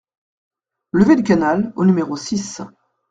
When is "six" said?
2.17-2.63